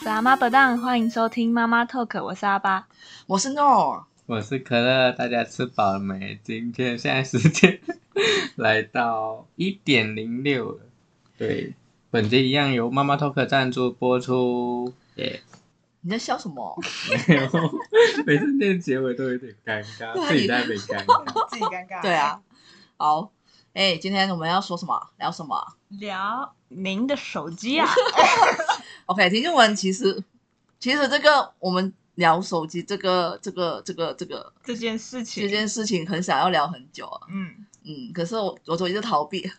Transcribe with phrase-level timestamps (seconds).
[0.00, 2.88] 是阿妈不当，欢迎收听妈妈 talk，我是阿巴，
[3.26, 6.38] 我是诺，我是可乐，大家吃饱了没？
[6.42, 7.78] 今天现在时间
[8.56, 10.80] 来到一点零六了，
[11.38, 11.74] 对，
[12.10, 15.58] 本节一样由妈妈 talk 赞助播出，耶、yeah.。
[16.00, 16.76] 你在笑什么？
[17.28, 17.48] 没有，
[18.26, 22.02] 每次念结尾都有点尴尬，自己在那边尴尬，自己尴尬。
[22.02, 22.40] 对啊，
[22.96, 23.30] 好，
[23.72, 25.10] 哎、欸，今天我们要说什么？
[25.18, 25.56] 聊什么？
[25.88, 27.88] 聊您的手机啊。
[29.06, 30.22] OK，听众们，其实
[30.78, 37.26] 其实这个我们聊手机这个这个这个这个这件事情，这件事情很想要聊很久啊。
[37.30, 39.50] 嗯嗯，可是我我一直逃避。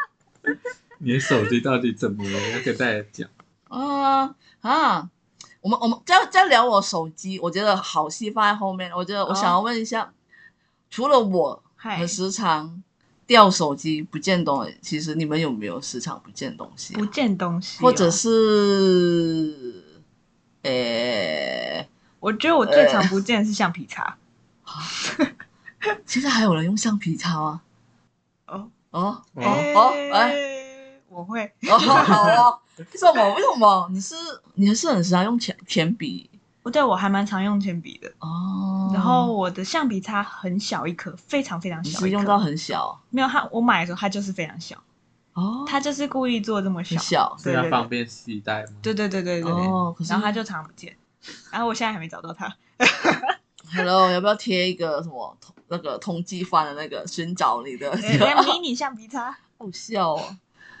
[0.98, 2.50] 你的手机到底怎么了？
[2.52, 3.28] 要给大家讲。
[3.68, 5.10] 啊 啊！
[5.60, 8.90] 我们我们在在聊我手机，我觉得好戏放在后面。
[8.92, 10.08] 我觉得我想要问一下，哦、
[10.88, 12.82] 除了我很时常
[13.26, 16.98] 掉手机不见东西，其实你们有没有时常不见东西、啊？
[16.98, 19.82] 不见东西、哦，或者是，
[20.62, 21.88] 呃、欸，
[22.20, 24.16] 我觉得我最常不见的是橡皮擦。
[24.64, 25.34] 欸、
[26.06, 27.62] 现在还有人用橡皮擦吗？
[28.46, 29.42] 哦哦哦
[29.74, 29.90] 哦！
[30.12, 31.44] 哎、欸，我会。
[31.68, 32.60] 哦， 好哦。
[32.78, 33.34] 为什么？
[33.34, 33.88] 为什么？
[33.90, 34.14] 你是
[34.54, 36.28] 你还是很时常用铅铅笔？
[36.62, 38.75] 不对，我还蛮常用铅笔的哦。
[38.92, 43.00] 然后我的橡皮擦很小一颗，非常非常小用到很小。
[43.10, 44.76] 没有，它我买的时候它就是非常小
[45.34, 48.72] 哦，它就是故意做这么小，小，是要方便携带吗？
[48.82, 49.66] 对对对对对对。
[49.66, 50.96] 哦，然后它就常不见，
[51.50, 52.54] 然后我现在还没找到它。
[53.74, 55.36] Hello，要不要贴一个什么
[55.68, 57.90] 那个通缉犯的那个寻找你的
[58.46, 59.36] 迷你橡皮擦？
[59.58, 60.36] 好笑哦。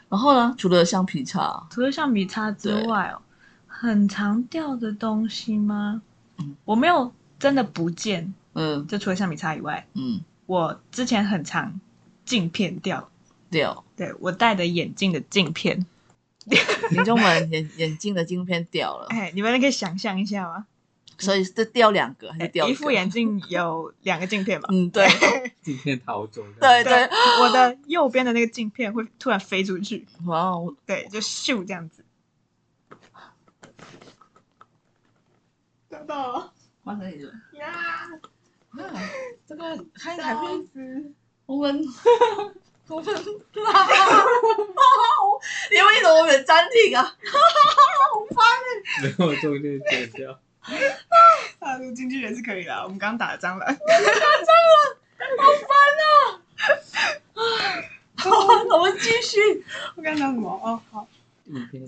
[0.08, 0.54] 然后呢？
[0.56, 3.20] 除了橡皮擦，除了橡皮擦之外哦，
[3.66, 6.00] 很常掉的东西吗？
[6.38, 8.34] 嗯，我没有真的不见。
[8.54, 11.80] 嗯，就除了橡皮擦以外，嗯，我之前很常
[12.24, 13.10] 镜片掉
[13.50, 13.84] 掉。
[13.96, 15.86] 对，我戴的眼镜的镜片，
[16.88, 19.06] 听众们眼眼镜的镜片掉了。
[19.10, 20.66] 哎，你们可以想象一下吗？
[21.18, 24.68] 所以是掉两个还是掉一副眼镜有两个镜片吧？
[24.70, 25.06] 嗯，对，
[25.62, 26.42] 镜片逃走。
[26.60, 27.08] 对对，对，
[27.40, 30.06] 我的右边的那个镜片会突然飞出去。
[30.26, 32.04] 哇哦，对，就咻这样子。
[35.90, 36.52] 找到了，
[36.86, 37.32] 换成你了。
[37.54, 38.06] 呀，
[39.44, 39.64] 这个
[39.98, 41.14] 还还会我们
[41.46, 41.82] 我们，
[45.72, 47.02] 你为什么没暂停啊？
[47.02, 47.10] 好
[48.30, 48.46] 烦
[49.02, 49.02] 哎！
[49.02, 50.38] 没有中间剪掉。
[51.58, 52.72] 啊，录进去也是可以的。
[52.84, 54.78] 我们刚刚打了蟑螂，打蟑螂，
[55.42, 55.68] 好烦
[56.04, 56.06] 啊！
[58.14, 58.30] 好，
[58.76, 59.64] 我们继续。
[59.96, 60.48] 我刚刚讲什么？
[60.62, 61.08] 哦，好，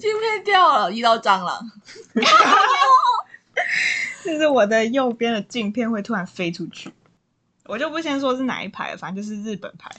[0.01, 1.71] 镜片掉了，遇到蟑螂。
[4.25, 6.93] 就是我的右边的镜片会突然飞出去，
[7.65, 9.91] 我就不先说是哪一排了，反正就是日本牌。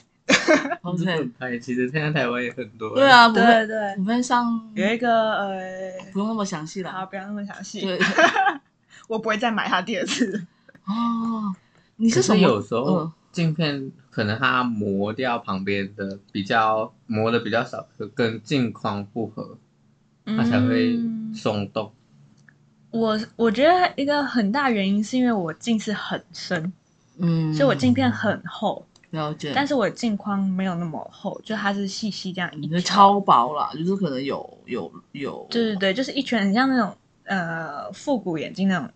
[0.96, 2.94] 日本牌其实现在台湾也很多。
[2.94, 6.92] 对啊，对对对，股份上有一个呃，不用那么详细了。
[6.92, 7.80] 好，不要那么详细。
[7.80, 7.98] 对，
[9.08, 10.46] 我不会再买它第二次。
[10.84, 11.52] 哦，
[11.96, 12.38] 你是什么？
[12.40, 19.58] 有时候镜片可能它磨掉旁边的比较磨的比较少，跟镜框不合，
[20.24, 20.96] 它才会
[21.34, 21.92] 松动。
[22.90, 26.72] 我我觉得一个很大原因是因为我近视很深，
[27.18, 29.52] 嗯，所以我镜片很厚，了解。
[29.54, 38.90] 但是我的镜框没有那么厚，就它是细细这样一圈，超薄啦，就是可能有有有，对对对，就是一圈，很像那种呃复古眼镜那种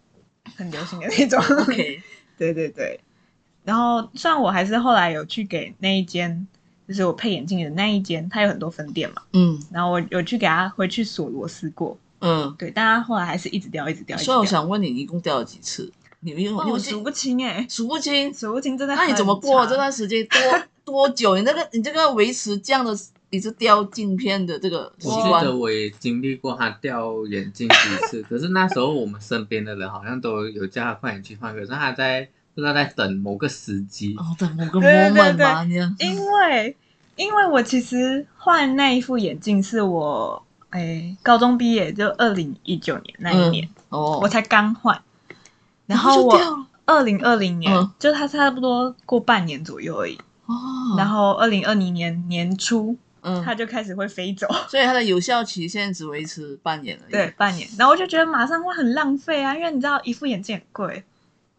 [0.57, 1.41] 很流行的那种。
[1.63, 2.03] OK，
[2.37, 2.99] 对对对。
[3.63, 6.47] 然后虽然我还是后来有去给那一间，
[6.87, 11.97] 就是我配眼镜的那一间，它有很多分店嘛，嗯，然后我有去给他回去锁螺丝过。
[12.25, 14.17] 嗯，对，但他后来还是一直掉，一直掉。
[14.17, 15.93] 所以我想问你，一共掉了几次？
[16.21, 18.97] 你因为我数不清哎，数不清， 数不清，真的。
[18.97, 20.41] 那你怎么过这段时间多
[21.07, 21.37] 多久？
[21.37, 22.97] 你那个你这个维持这样的
[23.29, 25.31] 一直掉镜片的这个习惯？
[25.31, 27.77] 我记得我也经历过他掉眼镜几
[28.09, 35.63] 次，可是那时候我们身边的人好像都有叫他快点去换，可是他在不知道在等某个时机哦，等某个 moment 吗？
[35.99, 36.75] 因为
[37.17, 40.43] 因为我其实换那一副眼镜是我。
[40.75, 45.01] 哎，高中毕业就二零一九年那一年，嗯、哦，我才刚换，
[45.87, 46.37] 然后我
[46.85, 50.55] 二零二零年，嗯、就它差不多过半年左右而已，哦，
[50.99, 61.05] 然后二零二零年年初，嗯，它就开始会飞走， 所以它的有效期现在只维持半年而已，对，半年，然后我就觉得马上会很浪费啊，因为你知道一副眼镜很贵，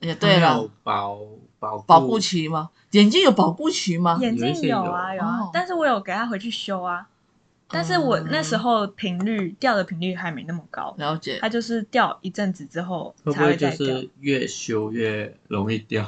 [0.02, 1.18] 也对了，保
[1.58, 2.70] 保保护期吗？
[2.92, 4.18] 眼镜有保护期吗？
[4.20, 7.08] 眼镜有啊有啊，哦、但是我有给他回去修啊。
[7.68, 11.40] 但是我那时候频率、嗯、掉的频率还没那么高，了解。
[11.42, 13.70] 它就是掉一阵子之后才会再掉。
[13.72, 16.08] 会不会就是越修越容易掉？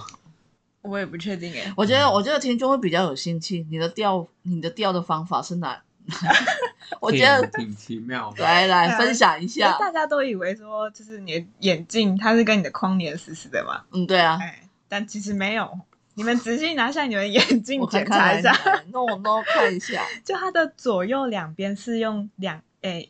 [0.84, 1.74] 我也不确定哎。
[1.76, 3.66] 我觉得，我觉得听众会比较有兴趣。
[3.70, 5.82] 你的掉，你的掉的方法是哪？
[7.02, 8.44] 我觉得挺奇妙的。
[8.44, 13.82] 来来分享一下，大家都以为说就是你的眼镜它是跟你的框粘死死的嘛？
[13.92, 14.38] 嗯，对啊。
[14.40, 15.80] 哎，但其实没有。
[16.18, 18.52] 你们仔细拿下你们眼镜 检查一下，
[18.92, 20.04] 那我都看一下。
[20.26, 23.08] 就它的左右两边是用两哎，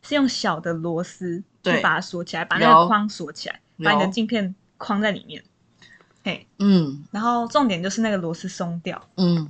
[0.00, 5.44] 是用小的螺丝去把它锁起来，把那个框锁起来，把你的镜片框在里面。
[6.24, 7.04] 嘿，嗯。
[7.10, 9.46] 然后重点就是那个螺丝松掉，嗯，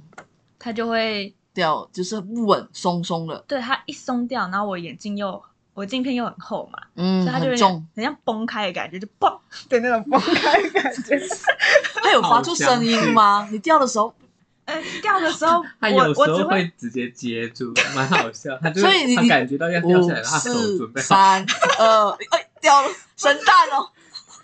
[0.59, 3.39] 它就会掉，就是不稳，松松的。
[3.47, 5.41] 对，它一松掉，然后我眼镜又。
[5.79, 9.31] 我镜片又很厚嘛，嗯，所以它就有很像崩开的感觉，就嘣
[9.69, 11.17] 的 那种崩开的感觉。
[12.03, 13.49] 它有发出声音吗？
[13.53, 14.13] 你掉的时候，
[14.67, 18.59] 呃，掉的时候，它有时候会直接接住，蛮好笑。
[18.61, 21.47] 它就所以你感觉到要掉下来，它手准备三
[21.79, 23.89] 二，哎，掉了，神蛋哦。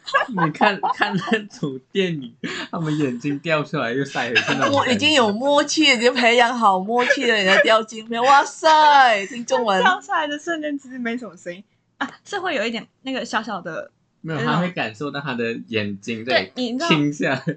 [0.29, 2.35] 你看看那种电影，
[2.71, 4.69] 他们眼睛掉出来又塞回去那。
[4.73, 7.35] 我已经有默契，已经培养好默契了。
[7.35, 9.27] 人家掉镜片，哇塞！
[9.27, 9.83] 听中文。
[9.83, 11.65] 掉出来的瞬间其实没什么声音
[11.99, 13.91] 啊，是会有一点那个小小的。
[14.21, 16.51] 没有，他会感受到他的眼睛在
[16.89, 17.57] 倾下来。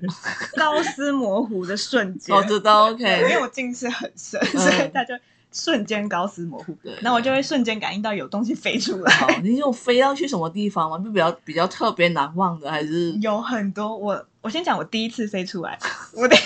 [0.56, 2.36] 高斯模糊的瞬间。
[2.36, 3.04] 我知道，OK。
[3.04, 5.14] 因为我近视很深，所以他就。
[5.58, 9.12] 瞬间高斯模糊，对，那我就会瞬间感应到有东西飞出来。
[9.16, 11.00] 好，你有飞要去什么地方吗？
[11.00, 13.98] 就比较比较特别难忘的，还是有很多。
[13.98, 15.78] 我我先讲我第一次飞出来，
[16.14, 16.38] 我的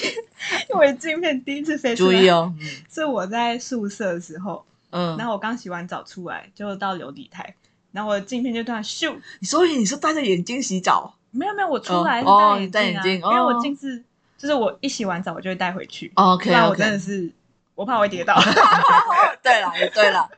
[0.69, 2.53] 因为镜片第一次飞出来，注意哦，
[2.89, 7.53] 是我在宿舍的时候，嗯，然后我刚洗完澡出来，就到琉璃台，
[7.91, 9.13] 然后我的镜片就突然咻。
[9.41, 11.13] 所以你是戴着眼镜洗澡？
[11.31, 14.01] 没有没有，我出来是戴眼镜啊，因为我近视，
[14.37, 16.09] 就是我一洗完澡我就会带回去。
[16.15, 17.29] OK，那我真的是。
[17.81, 18.39] 我怕我会跌倒。
[19.41, 20.29] 对了，也对了。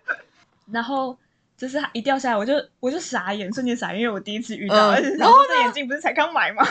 [0.72, 1.18] 然后
[1.58, 4.92] 就是它一掉下来，我就我就傻眼，瞬间傻眼，因为我第一次遇到。
[5.18, 6.66] 然后这眼镜不是才刚买吗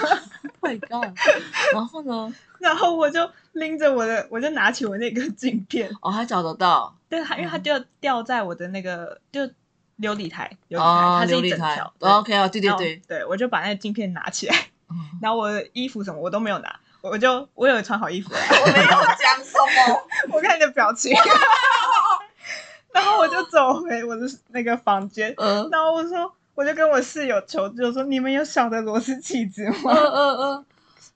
[0.62, 1.14] ？My God！
[1.74, 2.34] 然后呢？
[2.58, 5.90] 然后我就拎着我的，我就拿起我那个镜片。
[6.00, 6.96] 哦，还找得到？
[7.10, 9.42] 对，它因为它掉掉在我的那个就
[9.98, 11.92] 琉璃台，琉璃台，它是一整条。
[11.98, 14.56] OK 啊，对对对，对我就把那个镜片拿起来，
[15.20, 16.80] 然后我的衣服什么我都没有拿。
[17.02, 19.58] 我就我有穿好衣服， 我没有讲什
[19.90, 20.02] 么，
[20.32, 21.12] 我看你的表情，
[22.92, 29.92] 然后我就走回我的那个房间，嗯，然后我说，我就跟我室友求救说，你们有小的螺丝起子吗？
[29.92, 30.64] 嗯嗯嗯，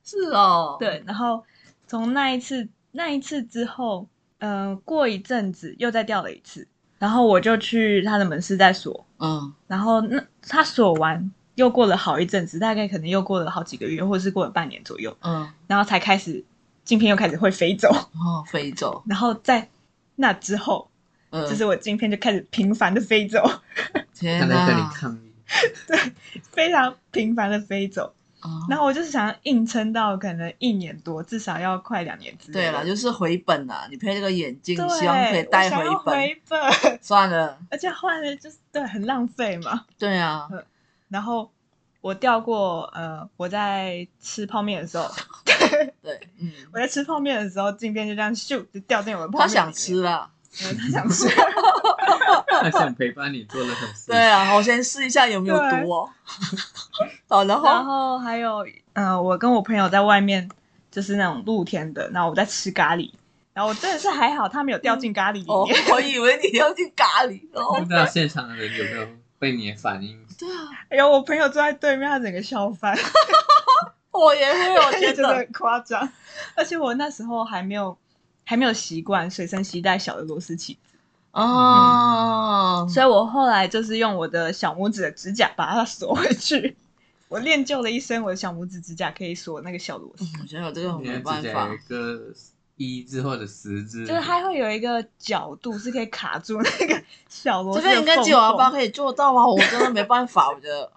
[0.04, 1.42] 是哦，对，然后
[1.86, 6.66] 从那一次那一次之后，嗯、呃，过一阵子又再掉了一次，
[6.98, 11.30] 然后我就去他的门市再锁，嗯，然后那他锁完。
[11.56, 16.44] 又过了好一阵子，大概可能又过了好几个月，或者是过了半年左右，嗯，然后才开始
[16.84, 19.68] 镜片又开始会飞走，哦，飞走，然后在
[20.16, 20.88] 那之后，
[21.30, 23.42] 嗯，就是我镜片就开始频繁的飞走，
[24.14, 25.32] 天 哪，跟你抗议，
[25.88, 25.98] 对，
[26.52, 28.12] 非常频繁的飞走，
[28.42, 32.60] 哦，然后我就是想要硬撑到可能一年多，至少要快两年之类。
[32.60, 40.46] 对了，就是回本啊，你配这个眼镜，希望可以带回本，回本， 算了，而且换了就是对，很浪费嘛，对啊。
[41.08, 41.50] 然后
[42.00, 45.08] 我掉过，呃，我在吃泡面的时候，
[46.02, 49.48] 对，嗯，我在吃泡面的时候，镜片就这样咻就掉进我的泡面。
[49.48, 50.28] 他想吃了，
[50.62, 51.28] 嗯，他想吃，
[52.48, 53.88] 他想陪伴你做了很。
[54.06, 56.10] 对啊，我先试一下有没有毒哦。
[57.28, 58.64] 好，然后然后还有，
[58.94, 60.48] 嗯、呃，我跟我朋友在外面，
[60.90, 63.12] 就是那种露天的，然后我在吃咖喱，
[63.52, 65.48] 然后我真的是还好，他没有掉进咖喱里面。
[65.48, 67.40] 哦、我以为你掉进咖喱，
[67.78, 69.06] 不知道现场的人有没有。
[69.38, 72.96] 被你的反应，对啊，哎呦，我朋友坐在对面，他整个笑翻，
[74.12, 76.08] 我也会有 觉得很夸张，
[76.54, 77.96] 而且我那时候还没有
[78.44, 80.80] 还没有习惯随身携带小的螺丝起子。
[81.32, 86.76] 哦、嗯，所以我后来就是用我的小拇指的指甲把它锁回去。
[87.28, 90.24] 我练就了一身，我的小拇指指甲可以锁那个小螺丝。
[90.40, 91.68] 我觉得有这个没办法。
[91.74, 91.76] 一
[93.02, 97.82] 字或者十只，就是它会有一个角度是可以卡住那个小螺丝。
[97.82, 99.46] 这个应该九幺八可以做到吗？
[99.46, 100.90] 我真的没办法，我觉得。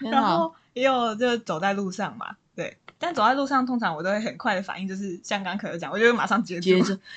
[0.10, 2.76] 然后也有就走在路上嘛，对。
[2.98, 6.70] 但走在路上，通常我都会很快的反应，就是像刚可乐讲，我就会马上接住。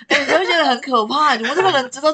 [0.08, 2.12] 哎、欸，你会觉得很可怕，怎么这个人知道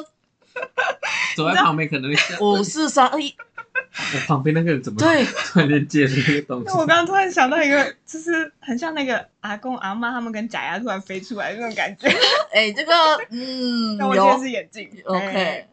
[1.36, 3.34] 走在旁边可能会像五四三二一。
[4.14, 6.70] 我旁边那个人怎么对 突然间接了那个东西？
[6.70, 12.08] 我刚刚突然想到一个，就是很像那个阿公阿妈他们跟假牙突然飞出来那种感觉。
[12.52, 12.92] 哎、欸，这个
[13.30, 14.88] 嗯，那我觉得是眼镜。
[15.04, 15.68] OK、欸。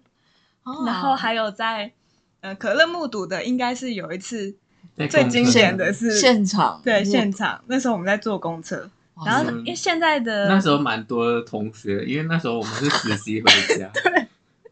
[0.86, 1.92] 然后还有在
[2.42, 4.56] 呃可乐目睹的，应该是有一次
[5.10, 7.60] 最经典的是现场，对现场。
[7.68, 8.88] 那时候我们在坐公车，
[9.26, 14.28] 然后因为现在的那时候蛮多同学，因为那时候我们是实习回家，对。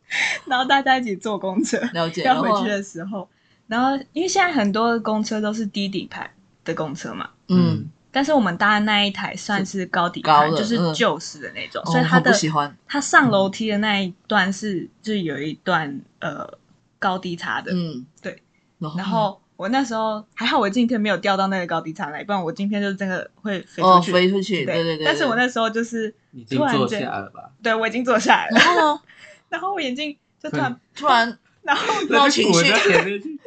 [0.45, 3.27] 然后大家一起坐公车，了解 要回去的时候。
[3.67, 6.29] 然后，因为现在很多公车都是低底盘
[6.63, 16.49] 的公车嘛，嗯，但是我们搭的那一台算是高底盘，就是旧式的那种，嗯、所以它的、哦、喜欢它上楼梯的那一段是就是有一段呃
[16.97, 18.41] 高低差的，嗯，对。
[18.79, 24.63] 然后，我那时候还好，我今天没有掉到那个高低差来，不然我今天就是真的会飞出去，哦、飞出去。
[24.65, 26.09] 对对对，但是我那时候就是
[26.49, 27.49] 突然坐下了吧？
[27.61, 28.57] 对，我已经坐下来了。
[28.57, 29.01] 然后呢？
[29.49, 33.39] 然后我眼镜就突然突然，然后冒情绪。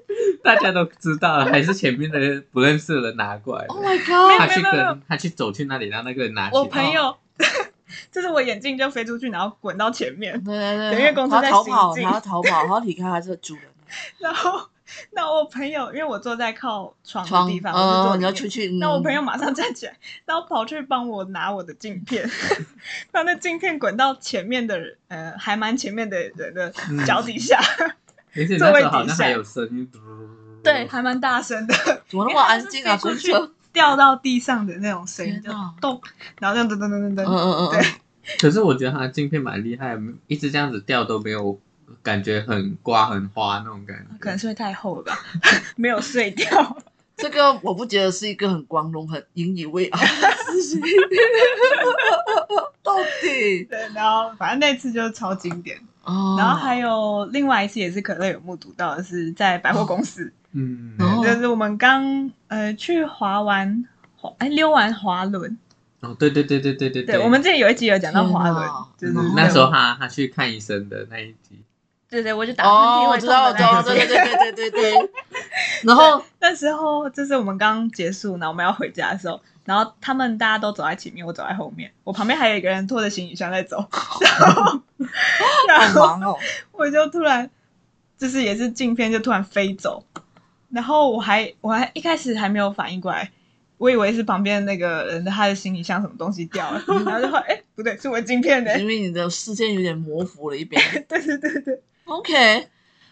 [0.43, 3.65] 大家都知道了，还是前面的不认识的人拿过来。
[3.67, 4.39] Oh my god！
[4.39, 6.51] 他去跟他去走去那里，让那个人拿。
[6.53, 7.17] 我朋友，
[8.11, 10.33] 就是我眼镜就飞出去，然后滚到前面。
[10.43, 13.65] 对对对，因为公司在逃跑，他要逃跑，他要离开他这个主人。
[14.19, 14.61] 然后，
[15.13, 18.17] 那我朋友，因为我坐在靠床的地方，我就坐。
[18.17, 18.69] 你要出去。
[18.79, 22.29] 那我朋友马上站起来，然后跑去帮我拿我的镜片，
[23.11, 26.73] 把那镜片滚到前面的人，呃，还蛮前面的人的
[27.07, 27.61] 脚底下。
[28.59, 29.91] 座位底下有声音，
[30.63, 31.75] 对，还蛮大声的。
[32.07, 32.97] 怎么那么安静啊？
[32.97, 33.33] 出去
[33.73, 36.01] 掉到地上的那种声音，就咚，
[36.39, 37.25] 然后这样噔噔噔噔噔。
[37.25, 37.91] 嗯嗯嗯，对。
[38.39, 41.59] 可是我觉得他的镜片蛮厉害，一直这样子掉都没有
[42.03, 44.05] 感觉很刮很花那种感觉。
[44.19, 45.19] 可能是因为太厚了吧，
[45.77, 46.77] 没有碎掉。
[47.17, 50.81] 这个我不觉得是一个很光荣、很引以为傲的事情。
[52.83, 53.65] 到底？
[53.65, 55.79] 对，然后反正那次就是超经典。
[56.03, 63.85] 哦，然后还有另外一次也是可乐有目睹到的是在百货公司，嗯，就是我们刚呃去滑完
[64.17, 65.59] 滑哎溜完滑轮，
[66.01, 68.67] 哦对对对对对对对，我们之前有一集有讲到滑轮，
[68.97, 71.63] 就是那时候他他去看医生的那一集，
[72.11, 75.11] 对对，我就打喷嚏，我知道我知道，对对对对对对 对，
[75.85, 79.41] 然后那时候就是我们刚结束，然后我们要回家的时候。
[79.63, 81.93] 然后他们大家都走在前面，我走在后面。
[82.03, 83.77] 我旁边还有一个人拖着行李箱在走，
[85.69, 86.37] 然后，然后
[86.73, 87.49] 我就突然
[88.19, 90.03] 就是也是镜片就突然飞走，
[90.71, 93.31] 然后我还我还一开始还没有反应过来，
[93.79, 100.83] 我以为是旁边那个人的他的行李箱什么东西掉了，然后就说哎不对，是我镜片的，因为你的视线有点模糊了一边。
[101.09, 102.69] 对对对对，OK，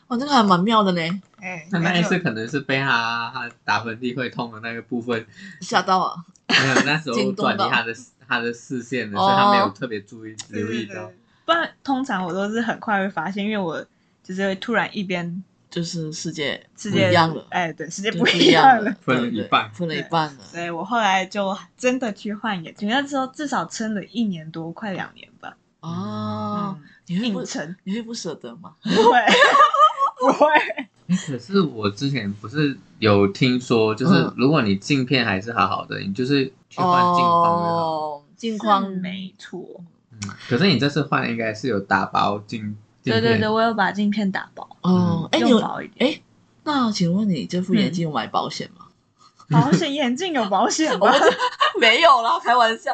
[0.09, 1.00] 哦，这个还蛮妙的呢。
[1.40, 5.25] 哎，那那一次可能是被他他打喷嚏会痛的那个部分
[5.61, 6.25] 吓到啊。
[6.49, 7.95] 没有，那时候 转移他的
[8.26, 11.11] 他的视线了，所以他没有特别注意留意到。
[11.45, 13.85] 不然通常我都是很快会发现，因为我
[14.23, 20.43] 就是会突然一边就是世界世界一样了，哎，对，世界不一样了，分了一半，分了一半了。
[20.43, 25.57] 所以我后来就真的去换眼镜，那时候至少撑了一年多，快两年吧。
[25.81, 26.48] 哦，
[27.07, 27.77] 你会不成？
[27.85, 28.73] 你会不舍得吗？
[28.83, 29.19] 不会，
[30.21, 30.49] 不会。
[31.27, 39.65] 可是我之前不是有听说，就是如果你镜片还是好好的，你就是去换镜框的哦，镜框没错。
[40.13, 42.77] 嗯，可是你这次换应该是有打包镜。
[43.03, 44.69] 对对对，我有把镜片打包。
[44.83, 46.13] 哦，哎，有薄一点。
[46.13, 46.21] 哎，
[46.65, 48.85] 那请问你这副眼镜有买保险吗？
[49.51, 51.11] 保险眼镜有保险吗？
[51.81, 52.93] 没有啦，开玩笑。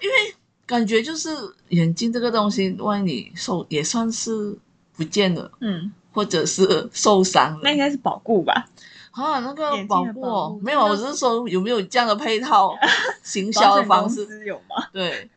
[0.00, 0.34] 因为
[0.70, 1.28] 感觉就是
[1.70, 4.56] 眼镜这个东西，万一你受也算是
[4.96, 5.50] 不见了。
[5.60, 5.90] 嗯。
[6.12, 8.68] 或者是受伤了，那应该是保固吧？
[9.12, 12.74] 啊，那个保固没有，我只是说有没有这样的配套
[13.22, 14.84] 行销的方式有吗？
[14.92, 15.30] 对，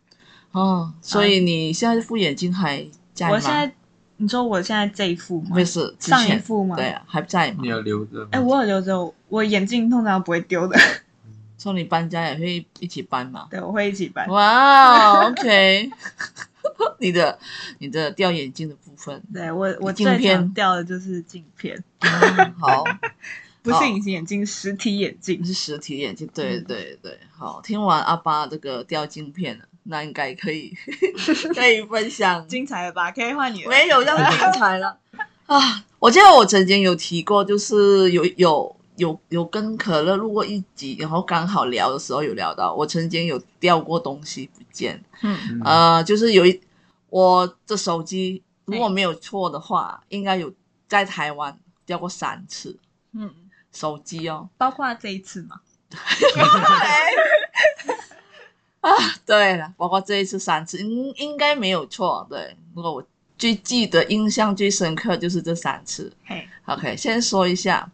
[0.52, 3.34] 哦，所以你现在这副眼镜还在吗？
[3.36, 3.72] 我现在，
[4.18, 5.50] 你说我现在这一副吗？
[5.54, 6.76] 不是上一副吗？
[6.76, 7.60] 对啊，还在吗？
[7.62, 8.28] 你有留着？
[8.32, 10.76] 哎，我有留着，我眼镜通常不会丢的。
[11.64, 13.48] 说你搬家也会一起搬吗？
[13.50, 14.28] 对，我会一起搬。
[14.28, 15.90] 哇，OK。
[17.00, 17.40] 你的
[17.80, 21.82] 你的掉眼镜的部分，对我我最常掉的就是镜片。
[22.60, 22.84] 好，
[23.64, 26.30] 不是隐形眼镜，实体眼镜是实体眼镜。
[26.34, 30.74] 对对对，好，听完阿巴这个掉镜片了，那应该可以
[31.56, 33.10] 可以分享精彩了吧？
[33.12, 34.98] 可以换你了，没有要精彩了
[35.46, 35.86] 啊！
[36.00, 45.04] 我记得我曾经有提过，就是有有有有跟可乐录过一集，然后刚好聊的时候有聊到，我曾经有掉过东西不见。
[45.22, 46.62] 嗯，呃，就是有一
[47.10, 50.54] 我的手机，如果没有错的话，欸、应该有
[50.88, 52.78] 在台湾掉过三次。
[53.14, 53.34] 嗯，
[53.72, 55.60] 手机哦，包括这一次吗？
[58.82, 58.92] 啊，
[59.26, 62.28] 对了，包括这一次三次，应应该没有错。
[62.30, 63.02] 对，如果我
[63.38, 66.12] 最记得、印象最深刻就是这三次。
[66.26, 67.90] 嘿，OK，先说一下，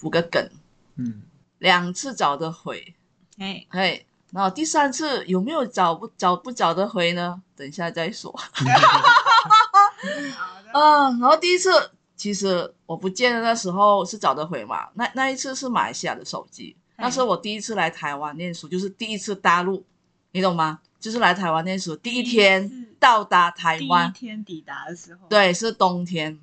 [0.00, 0.50] 补个梗。
[0.96, 1.22] 嗯，
[1.58, 2.94] 两次找得回。
[3.38, 4.04] 哎哎。
[4.32, 7.42] 然后第三次有没有找不找不找得回呢？
[7.56, 8.32] 等一下再说。
[10.72, 11.68] 嗯，然后第一次
[12.14, 14.88] 其实我不见的那时候是找得回嘛。
[14.94, 19.84] 那那一次是马来西亚的手机，那是我第一次来台湾念书，就是第一次大陆，
[20.30, 20.78] 你懂吗？
[21.00, 26.38] 就是来台湾念书第一天到达台湾，第一天抵达的时候，对，是冬天。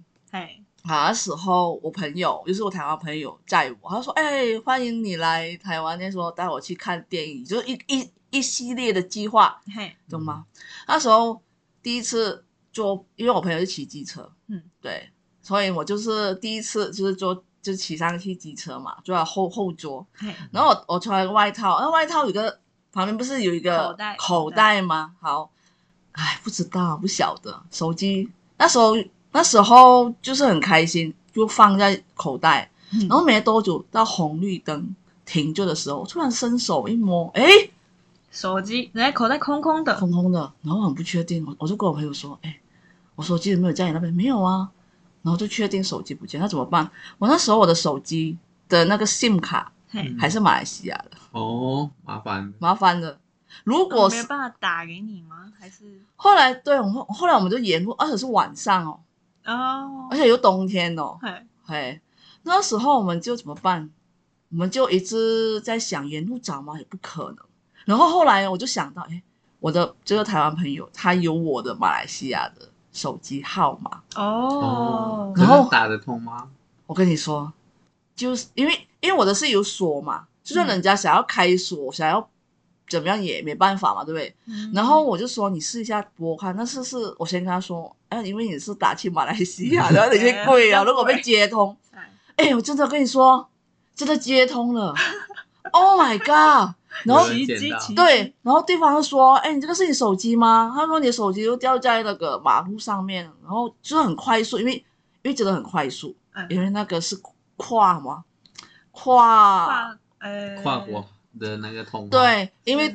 [0.87, 10.45] 那时候我朋友就是我台湾朋友载我，他说：“哎、欸，欢迎你来台湾，那时候带我去看电影，就是一一一系列的计划，嘿，懂吗？”
[10.87, 11.41] 那时候
[11.81, 15.09] 第一次坐，因为我朋友是骑机车，嗯，对，
[15.41, 17.43] 所以我就是第一次就是坐。
[17.59, 20.05] 就骑上去机车嘛，坐在后后座。
[20.51, 22.57] 然后我我穿了个外套，那外套有个
[22.93, 25.13] 旁边不是有一个口袋口袋吗？
[25.19, 25.51] 好，
[26.13, 27.61] 哎，不知道不晓得。
[27.69, 28.95] 手机那时候
[29.31, 32.69] 那时候就是很开心，就放在口袋。
[32.93, 37.43] 嗯、然后没多久到红绿灯停住的时候，突然伸手一摸，哎，
[38.31, 40.51] 手机人家口袋空空的，空空的。
[40.61, 42.59] 然后很不确定，我我就跟我朋友说，哎，
[43.15, 44.13] 我手机有没有在你那边？
[44.13, 44.69] 没有啊。
[45.23, 46.89] 然后就确定手机不见，那怎么办？
[47.17, 48.37] 我那时候我的手机
[48.69, 49.69] 的那个 SIM 卡
[50.17, 53.19] 还是马来西亚的哦，麻烦麻烦的。
[53.65, 55.51] 如果没办法打给你吗？
[55.59, 58.99] 还是后来对，我后后来我们就沿路，而且是晚上哦，
[59.47, 62.01] 哦，而且有冬天哦，嘿，嘿，
[62.43, 63.89] 那时候我们就怎么办？
[64.49, 66.77] 我们就一直在想沿路找吗？
[66.77, 67.37] 也不可能。
[67.85, 69.23] 然后后来我就想到，哎，
[69.59, 72.69] 我的这个台湾朋友他有我的马来西亚的。
[72.93, 76.49] 手机号码哦，然后打得通吗？
[76.87, 77.53] 我跟你说，
[78.15, 82.27] 就是因为因为我的是有锁嘛，就算人家想要开锁，嗯、想要
[82.87, 84.33] 怎么样也没办法嘛，对不对？
[84.45, 86.97] 嗯、然后我就说你试一下拨看，那试试。
[87.17, 91.75] 我先跟他说，哎，因为你是打去马来西亚，然后有些贵啊， 如果被接通，
[92.35, 93.47] 哎，我真的跟你说，
[93.95, 94.93] 真的接通了，
[95.71, 96.73] Oh my god！
[97.03, 97.27] 然后
[97.95, 104.73] 对，然后对方就说：“哎，你这个是你手机吗？”他说：“你的手机就掉在那个马路上面，然后就是很快速，因为
[105.21, 106.15] 因为真的很快速，
[106.49, 107.19] 因为那个是
[107.55, 108.23] 跨嘛，
[108.91, 111.05] 跨呃跨国
[111.37, 112.09] 的那个通话。
[112.09, 112.93] 对，因为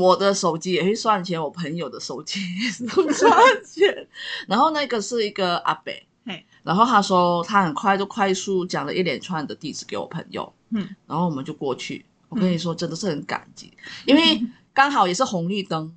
[0.00, 3.32] 我的手机也会算钱，我朋友的手机也是算
[3.64, 4.08] 钱。
[4.48, 6.06] 然后那个是一个阿北，
[6.62, 12.04] 然后他说他很快就快速讲了一连串的地址给我朋友，嗯，然后我们就过去。
[12.30, 13.72] 我跟你说，真的是很感激，
[14.06, 15.94] 因为刚好也是红绿灯，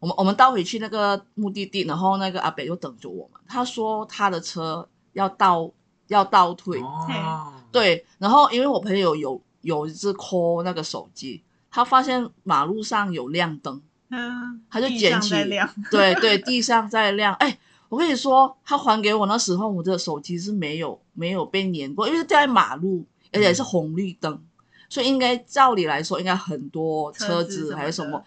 [0.00, 3.40] 我们我们倒回去那个目的地，然后那个阿北就等着我们。
[3.46, 5.70] 他说他的车要倒
[6.08, 15.34] 要倒退，哦、对，然后因为我朋友有有一次 call 那个手机，他发现马路上有亮灯，嗯，他就捡起，
[15.90, 17.34] 对对，地上在亮。
[17.34, 24.32] 哎，我跟你说，他还给我那时候，我的手机是没有没有被碾过，因为是掉在马路，而且是红绿灯。
[24.32, 24.46] 嗯
[24.88, 28.24] 所以应该照理来说，应该很多车子还是什么，什么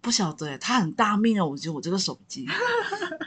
[0.00, 0.58] 不晓得。
[0.58, 1.46] 他很大命啊！
[1.46, 2.44] 我觉得我这个手机，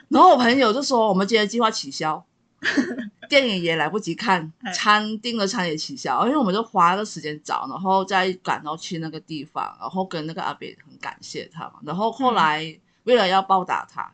[0.09, 2.21] 然后我朋友就说，我们今天计划取消，
[3.33, 11.73] 电影也来不及看，餐订的餐也取消，因为我们就花了时间找，然后再赶到去那个地方，然后跟那个阿伯很感谢他嘛。
[11.83, 14.13] 然后后来为了要报答他，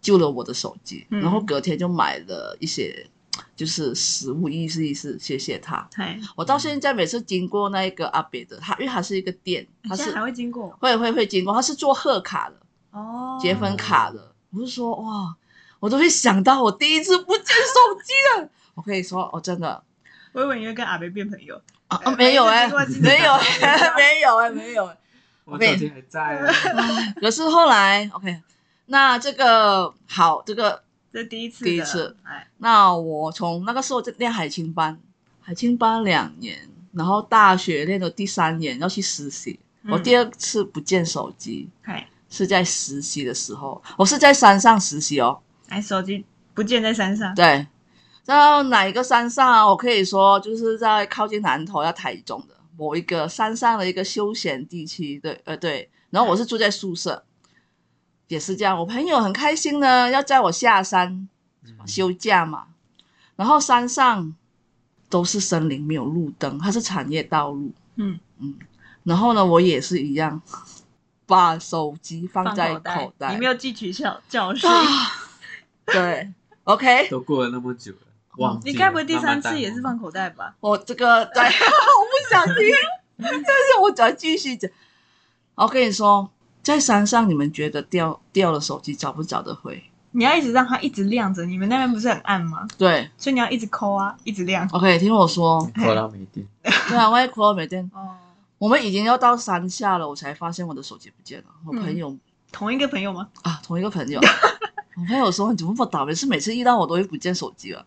[0.00, 3.06] 救了我的手机，然后隔天就买了一些。
[3.56, 5.88] 就是食物意思意思，谢谢他。
[6.34, 12.56] 我到现在每次经过那一个阿伯的，他因为他是一个店，他是还会经过，会会会经过，他是做贺卡的
[12.90, 14.34] 哦，结婚卡的。
[14.50, 15.34] 我是说哇，
[15.80, 18.48] 我都会想到我第一次不见手机了。
[18.74, 19.82] 我可以说，我真的，
[20.32, 21.98] 我以为你会跟阿伯变朋友啊？
[22.16, 23.34] 没有哎，没有
[23.96, 24.88] 没有哎， 没有。
[25.44, 26.40] 我手机还在。
[27.20, 28.40] 可是后来，OK，
[28.86, 30.84] 那这个好，这个。
[31.12, 32.16] 这第一次，第一次。
[32.58, 34.96] 那我从那个时候就练海青班，
[35.40, 36.56] 海青班两年，
[36.92, 39.58] 然后大学练到第三年要去实习。
[39.82, 45.36] 嗯、我第二次不见手机，嘿是在实习的时候，我是在山上实习哦。
[45.70, 47.34] 哎，手机不见在山上？
[47.34, 47.66] 对。
[48.26, 49.66] 然后哪一个山上啊？
[49.66, 55.18] 我可以说就是在靠近南投要台中的某一个山上的一个休闲地区。
[55.18, 55.90] 对，呃，对。
[56.10, 57.24] 然后我是住在宿舍。
[58.28, 61.28] 也是这样，我朋友很开心呢，要载我下山
[61.86, 62.66] 休假嘛。
[63.34, 64.32] 然后山上
[65.08, 67.72] 都是森林，没有路灯，它是产业道路。
[67.96, 68.54] 嗯嗯。
[69.02, 70.40] 然后呢，我也是一样，
[71.26, 72.96] 把手机放在口袋。
[73.04, 74.70] 口袋你没有汲取教教训。
[75.92, 76.32] 对
[76.64, 77.08] ，OK。
[77.08, 77.98] 都过了那么久了，
[78.36, 78.72] 忘记了。
[78.72, 80.54] 你该不会第三次也是放口袋吧？
[80.60, 82.74] 我这个对， 我不想听，
[83.18, 84.70] 但是我只要继续讲。
[85.54, 86.30] 我跟你说。
[86.62, 89.82] 在山上，你们觉得掉掉了手机找不找得回？
[90.10, 91.42] 你要一直让它一直亮着。
[91.46, 92.68] 你们那边不是很暗吗？
[92.76, 94.68] 对，所以你要一直抠啊，一直亮。
[94.70, 96.46] OK，听我说，抠到没电。
[96.62, 97.90] 对啊，万一抠到没电。
[97.94, 98.14] 哦。
[98.58, 101.46] 我们已经要到山下了，我才发现我的手机不见了。
[101.66, 102.14] 我朋友，
[102.52, 103.26] 同一个朋友吗？
[103.40, 104.20] 啊，同一个朋友。
[104.96, 106.14] 我朋友说：“你怎么不倒霉？
[106.14, 107.84] 是每次遇到我都会不见手机了。”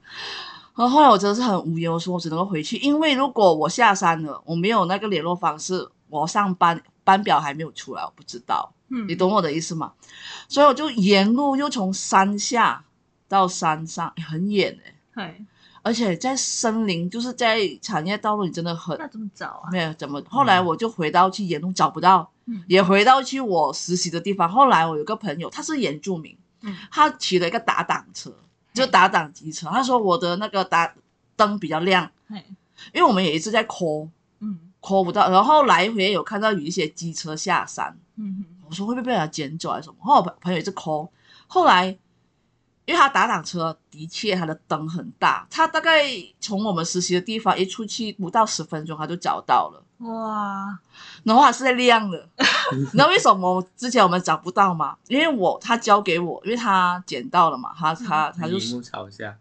[0.76, 6.82] 然后后来我真的是很无言，我说我只能够回去，因为如果我下山了，我没有那个联络方式，我上班。
[7.06, 8.72] 班表还没有出来，我不知道。
[8.88, 9.92] 嗯，你懂我的意思吗？
[10.48, 12.82] 所以我就沿路又从山下
[13.28, 14.80] 到山上，欸、很远
[15.16, 15.46] 哎、欸。
[15.82, 19.68] 而且在森林，就是在产业道路，你真的很那怎么找啊？
[19.70, 20.24] 没有怎么。
[20.30, 24.50] 后来我就回到去沿路找不到，嗯、也回到去我实习的地方。
[24.50, 26.38] 后来我有个朋友，他是原住民，嗯、
[26.92, 28.34] 他骑了一个打挡车，
[28.74, 29.68] 就打挡机车。
[29.68, 30.94] 他说我的那个打
[31.36, 32.10] 灯比较亮，
[32.94, 35.30] 因为我们也一直在抠，嗯，抠不到。
[35.30, 39.98] 然后来回有看到有一些机车下山，嗯，我说会不会被人家捡走还是什么？
[40.00, 41.12] 后来我朋友一直抠，
[41.48, 41.98] 后来。
[42.86, 46.04] 因为他打挡车，的确他的灯很大，他大概
[46.42, 49.82] 从我们实习的地方一出去不到十分钟，他就找到了。
[50.04, 50.80] 哇！
[51.24, 52.30] 然后还是在亮的，
[52.74, 54.96] 你知道为什么之前我们找不到吗？
[55.08, 59.36] 因为我他交给我，因为他捡到了嘛，他他他就朝下。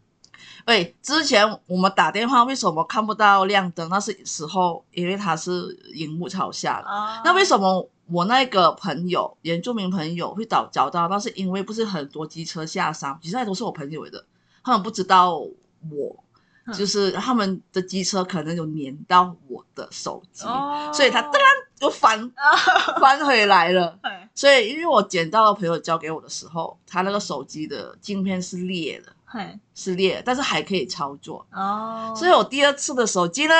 [0.64, 3.88] 对，之前我们打电话为什么看不到亮灯？
[3.88, 6.88] 那是时候，因为他是荧幕朝下的。
[6.88, 7.88] 啊、那为什么？
[8.08, 14.22] 我那个朋友，原住民朋友会找找到，那是因为不是很多机车下山，其实那都是我朋友的，
[14.62, 16.24] 他们不知道我，
[16.64, 21.44] 嗯、就是他们的机车可能有粘到我的手机，哦、所以他突然
[21.78, 23.98] 就翻、哦、翻回来了。
[24.34, 31.46] 所以因为我捡到了朋友交给我的时候，他那个手机的镜片是裂的，嘿是裂，但是还可以操作。
[31.50, 33.54] 哦，所以我第二次的手机呢，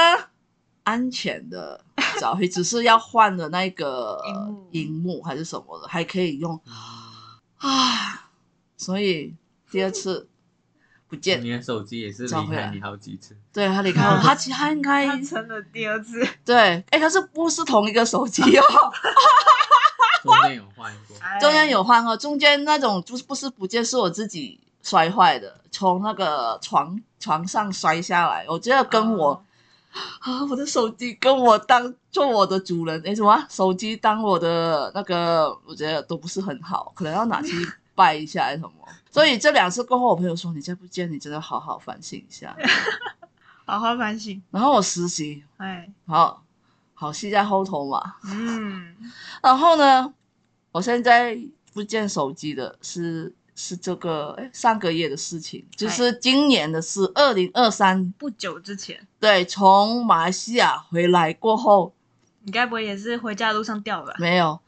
[0.85, 1.85] 安全的
[2.21, 4.23] 找回，只是要换了那个
[4.71, 5.21] 荧幕。
[5.23, 6.61] 还是什么的，还可以用。
[7.59, 8.31] 啊。
[8.77, 9.35] 所以
[9.71, 10.29] 第二次
[11.13, 13.37] 不见，你的手机也是离开你好几次。
[13.53, 16.27] 对，他离开我， 他其实他应该成了第二次。
[16.43, 18.65] 对，哎，他是不是同一个手机哦？
[20.25, 28.47] 中间有换过，中间有换过，中间那种就是不是不见，是我自己摔坏的，从那个床床上摔下来。
[28.49, 29.45] 我觉得跟我。
[30.21, 30.43] 啊！
[30.49, 33.47] 我的手机跟我当做我的主人，哎，什么？
[33.51, 37.53] 手机当我的那个，我觉得都不是很好，可能要拿去
[37.95, 38.73] 拜一下，还是什么？
[39.13, 42.57] 所以这两次过后，我朋友说：“你再不见，你真的好好反省一下，
[43.65, 46.43] 好好反省。”然后我实习，哎，好，
[46.95, 48.17] 好戏在后头嘛。
[48.25, 48.97] 嗯，
[49.41, 50.13] 然后呢，
[50.73, 51.39] 我现在
[51.73, 53.33] 不见手机的是。
[53.55, 59.07] 是这个哎，上个月的事情，就是今年的事，二零二三不久之前。
[59.21, 61.95] 对，从马来西亚回来过后，
[62.41, 64.15] 你该不会也是回家路上掉了？
[64.19, 64.59] 没有，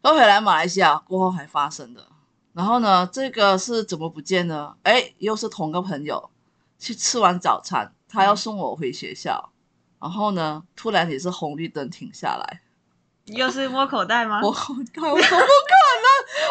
[0.00, 2.06] 都回来马来西亚过后还发生的。
[2.52, 4.74] 然后呢，这个是怎么不见呢？
[4.82, 6.30] 哎，又是同个朋友
[6.78, 12.60] 去吃完早餐，他要送我回学校，嗯、然后呢，突然也是红绿灯停下来。
[13.26, 14.40] 又是摸口袋吗？
[14.42, 15.12] 我 我怎么可能？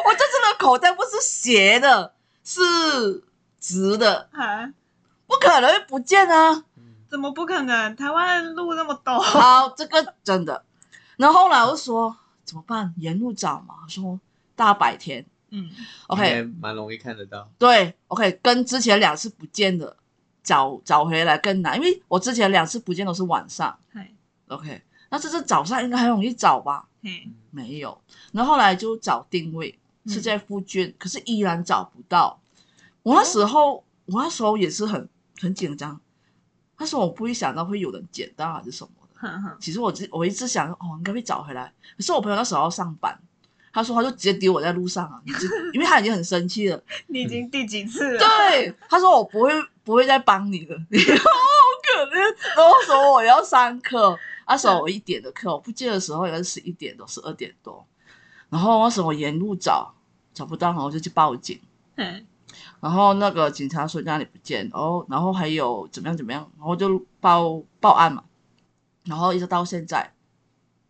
[0.05, 2.61] 我这次的口袋不是斜的，是
[3.59, 4.73] 直的，啊、
[5.27, 6.63] 不可能会不见啊！
[7.09, 7.93] 怎么不可能？
[7.95, 9.19] 台湾路那么陡。
[9.19, 10.63] 好，这个真的。
[11.17, 12.93] 然后后来我说怎么办？
[12.97, 13.75] 沿路找嘛。
[13.89, 14.19] 说
[14.55, 15.69] 大白天，嗯
[16.07, 17.49] ，OK，蛮容易看得到。
[17.57, 19.95] 对，OK，跟之前两次不见的
[20.41, 23.77] 找找回来更难，因为我之前两次不见都是晚上。
[23.93, 24.15] 嘿
[24.47, 24.81] ，OK。
[25.09, 26.87] 那这次早上应该很容易找吧？
[27.01, 27.11] 嗯，
[27.49, 28.01] 没有。
[28.31, 32.39] 然后后来就找定位，是在附近，嗯、可是依然找不到。
[33.03, 35.09] 我那时候，哦、我那时候也是很
[35.41, 35.99] 很紧张。
[36.77, 39.19] 那时候我不会想到会有人捡到还是什么的。
[39.19, 41.73] 呵呵其实我我一直想，哦，应该会找回来。
[41.97, 43.19] 可是我朋友那时候要上班，
[43.73, 45.21] 他说他就直接丢我在路上啊，
[45.73, 46.83] 因为他已经很生气了。
[47.07, 48.19] 你已经第几次了？
[48.49, 49.51] 对，他说我不会
[49.83, 50.77] 不会再帮你了。
[50.89, 51.25] 你好
[51.83, 52.35] 可怜。
[52.55, 54.17] 然后说我要上课。
[54.47, 57.85] 那时候我一点的课，我不记得的时候应该是十一点多，十二点多。
[58.49, 59.93] 然后那时候我沿路找
[60.33, 61.57] 找不到，然后我就去报警。
[61.95, 62.25] 嗯。
[62.81, 68.21] 然后那个警察说家里不见，然后然后还有怎么样怎么样，然后就报报案嘛。
[69.05, 70.11] 然后一直到现在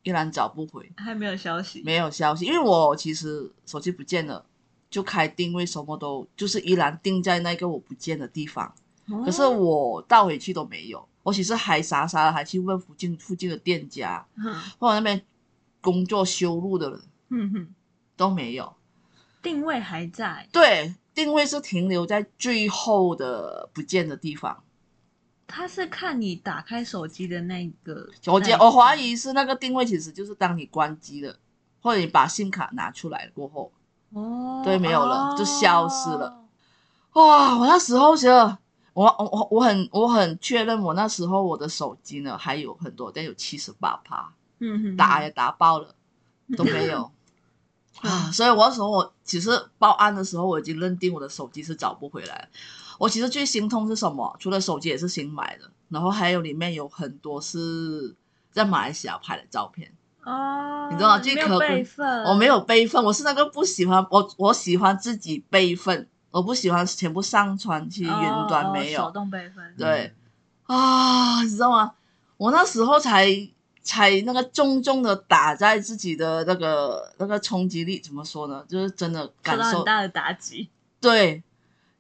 [0.04, 1.82] 依然找不回，还没有消息。
[1.84, 4.46] 没有消息，因为我其实手机不见了，
[4.90, 8.74] 就开定位，什么都就是依然定在那个我不见的地方。
[9.08, 9.24] 哦。
[9.24, 11.08] 可是我倒回去都没有。
[11.24, 15.22] 我其实还傻傻的，还去问附近附近的店家，嗯、或者那边
[15.80, 17.76] 工作修路的人，嗯哼，
[18.18, 18.74] 都没有。
[19.44, 24.64] 定位还在，对，定位是停留在最后的不见的地方。
[25.52, 31.36] 他是看你打开手机的那个，我觉我怀疑是那个定位，其实就是当你关机了，
[31.82, 33.72] 或者你把 SIM 卡拿出来过后，
[34.14, 36.46] 哦，对，没有了，哦、就消失了。
[37.14, 38.58] 哇，我那时候觉得。
[38.94, 45.96] 我我我我很我很确认，我那时候我的手机呢还有很多，但有七十八趴，嗯哼，打也打爆了，
[46.58, 47.10] 都没有
[48.04, 48.30] 啊。
[48.34, 52.50] 所以我那时候我其实报案的时候，我已经认定我的手机是找不回来。
[53.02, 54.36] 我其实最心痛是什么？
[54.38, 58.16] 除了手机也是新买的，然后还有里面有很多是
[58.52, 59.92] 在马来西亚拍的照片
[60.24, 61.18] 哦，你知道吗？
[61.18, 61.84] 最可悲，
[62.28, 66.08] 我没有备份，我是那个不喜欢我我喜欢自己备份。
[66.30, 69.76] 我不喜欢全部上传去云端，没有、手动备份。
[69.78, 70.14] 对、
[70.68, 71.92] 嗯、啊，你知道吗？
[72.38, 73.28] 我那时候才
[73.82, 78.64] 才那个重重的打在自己的那个那个冲击力，怎么说呢？
[78.70, 80.70] 就是真的感受，受到很大的打击。
[81.02, 81.44] 对，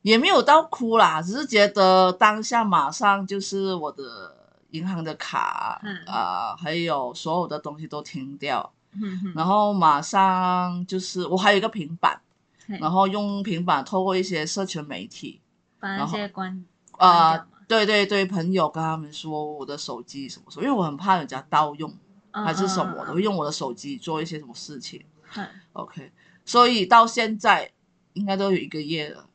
[0.01, 4.35] 也没有到哭啦，只是觉得当下马上就是我的
[4.71, 8.71] 银行的卡、嗯、啊，还有所有的东西都停掉。
[8.93, 12.19] 嗯、然后马上就是我还有一个平板，
[12.67, 15.39] 然后用平板透过一些社群媒体，
[15.79, 16.65] 把那些关
[16.97, 21.89] 啊、呃，对对对，朋友跟他们说我的手机什么什么，因为我很怕人家盗用、
[22.31, 25.01] 嗯、还是什么的，我、嗯、会用我的手机做一些什么事情。
[25.37, 26.11] 嗯、OK，
[26.43, 27.71] 所以到现在
[28.11, 29.25] 应该都有一个月了，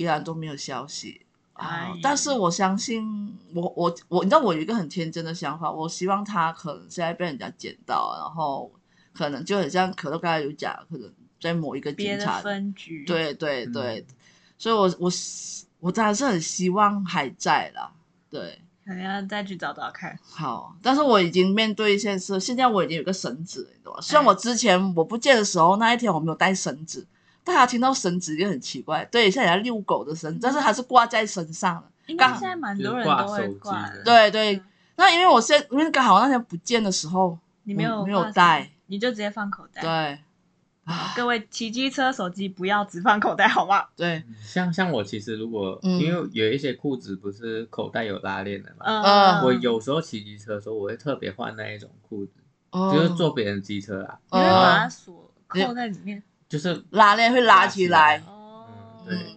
[0.00, 1.26] 依然都没有消息。
[1.52, 1.96] 啊！
[2.02, 8.70] 但是我相信我我我，你知道我有一个很天真的想法，我希望他可能现在被人家捡到，然后。
[9.12, 14.14] 可能就很像可乐刚才有讲，可能在某一个警察分局，对对对，嗯、
[14.56, 15.10] 所以我我
[15.80, 17.92] 我当然是很希望还在啦，
[18.30, 20.16] 对，可能要再去找找看。
[20.22, 24.00] 好，但是我已经面对一件事，现在我已经有个绳子，你懂吗？
[24.00, 27.04] 虽然我之前我不见的时候，那一天我没有带绳子，
[27.44, 31.84] 大家听到绳子就很奇怪，对，像人家遛狗的绳子，但是它是挂在身上的。
[32.06, 34.56] 应该现在蛮多人都会挂，对对。
[34.56, 34.64] 嗯、
[34.96, 38.70] 那因为我现因为刚好那天不见的时候，你没有没有带。
[38.86, 39.80] 你就直接放口袋。
[39.80, 40.18] 对，
[41.14, 43.86] 各位骑机车手机不要只放口袋，好吗？
[43.94, 52.32] 对，像像我其实如果、嗯、因为有一些裤子不是口袋有拉链的嘛，嗯，我有时候骑机车的时候，我会特别换那一种裤子，
[52.70, 58.22] 嗯、就是坐别人机车啊，你会把它锁扣在里面，就是拉链会拉起来。
[58.26, 58.66] 哦、
[59.06, 59.36] 嗯，对。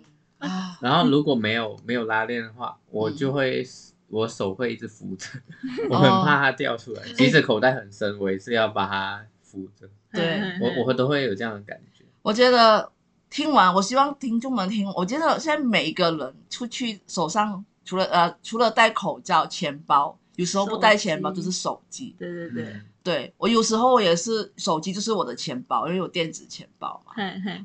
[0.49, 3.65] 啊，然后如果没有没有拉链的话，我就会。
[4.09, 5.25] 我手会一直扶着，
[5.89, 7.01] 我很怕它掉出来。
[7.01, 7.15] Oh.
[7.17, 9.89] 即使口袋很深，我也是要把它扶着。
[10.11, 12.05] 对，我我会都会有这样的感觉。
[12.21, 12.91] 我觉得
[13.31, 14.87] 听完，我希望听众们听。
[14.95, 22.15] 我觉得现在每一个人出去手上除了呃除了戴口罩、钱包，有时候不带钱包就是手机。
[22.19, 27.13] 对对对，对我有时候我也是手机就是我的钱包，因为有电子钱包嘛。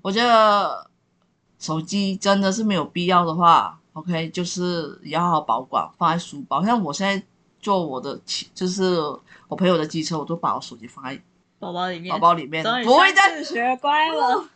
[0.02, 0.90] 我觉得
[1.58, 3.78] 手机真的是没有必要的话。
[3.94, 6.64] OK，就是要好好保管，放在书包。
[6.64, 7.20] 像我现在
[7.60, 8.20] 坐我的，
[8.54, 8.96] 就是
[9.48, 11.20] 我朋友的机车，我都把我手机放在
[11.58, 14.48] 包包里面，包包里面，不会再学乖了。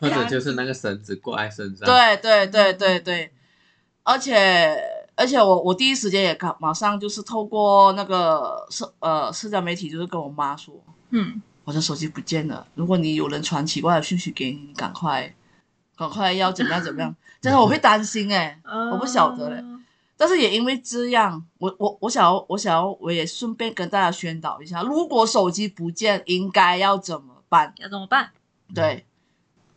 [0.00, 1.88] 或者就是那个绳子挂在身上。
[1.88, 3.32] 对对对对对，
[4.04, 4.80] 而且
[5.18, 10.72] 而且我我第一时间也看，马上就是透过那个社呃社交媒体，就是跟我妈说，
[11.10, 12.64] 嗯，我的手机不见了。
[12.76, 15.34] 如果你有人传奇怪的讯息给你，你赶快
[15.96, 17.14] 赶快要怎么样怎么样。
[17.42, 19.64] 真的我会担心哎、欸，嗯、我不晓得嘞、欸。
[20.16, 27.74] 但是也因为这样，我我我想要我想要我也顺便跟大家宣导一下，如果手机不见，应该要怎么办？
[27.78, 28.30] 要怎么办？
[28.72, 29.04] 对，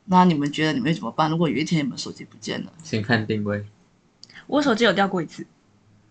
[0.06, 1.30] 那你们觉得你们怎么办？
[1.32, 3.66] 如果有一天你们手机不见了，先看定位。
[4.52, 5.48] 我手机有掉过一次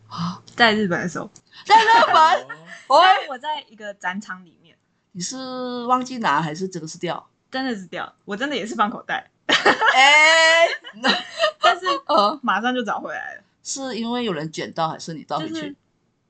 [0.08, 1.30] 啊，在日本的时候，
[1.66, 2.46] 在日本，
[2.88, 4.74] 我我在一个展场里面。
[5.12, 7.28] 你是忘记拿还是真的是掉？
[7.50, 9.30] 真的是掉，我真的也是放口袋。
[9.46, 10.66] 哎，
[11.60, 13.42] 但是呃，马上就找回来了。
[13.62, 15.76] 是因为有人捡到，还是你倒回去？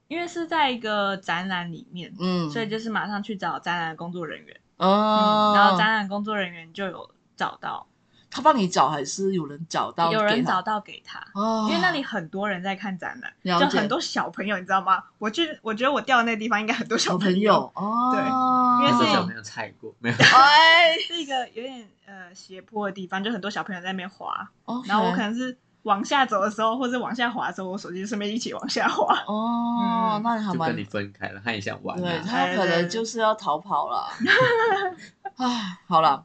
[0.09, 7.87] 因为是在一个展览里面，嗯，所以就是马上去找展览的工作人员，哦、嗯，然后展览工作人员就有找到。
[8.31, 10.13] 他帮你找，还是有人找到？
[10.13, 15.03] 有人找到给他，哦，因为那里很多人在看展览，就很多小朋友，你知道吗？
[15.19, 18.23] 我去，我觉得我掉的那个地方应该很多小朋友，哦，对，
[18.87, 24.49] 因为是小朋友踩过，没有，哎，是一个有点呃斜坡的地方，就很多小朋友在那边滑，
[24.87, 34.07] 然后我可能是往下走的时候，或者往下滑的时候，我手机顺便一起往下滑，哦，那还蛮，就跟你分开了，他也想玩，对，他可能就是要逃跑了，
[35.37, 36.25] 哎，好了。